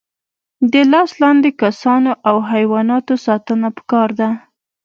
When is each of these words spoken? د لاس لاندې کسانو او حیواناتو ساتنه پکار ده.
د 0.71 0.73
لاس 0.91 1.11
لاندې 1.21 1.49
کسانو 1.63 2.11
او 2.29 2.37
حیواناتو 2.51 3.13
ساتنه 3.25 3.67
پکار 3.77 4.09
ده. 4.19 4.29